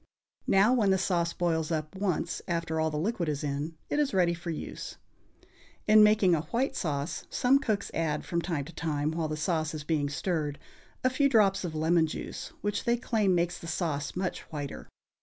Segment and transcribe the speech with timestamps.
[0.47, 4.15] Now, when the sauce boils up once after all the liquid is in, it is
[4.15, 4.97] ready for use.
[5.87, 9.75] In making a white sauce some cooks add, from time to time while the sauce
[9.75, 10.57] is being stirred,
[11.03, 14.89] a few drops of lemon juice, which they claim makes the sauce much whiter.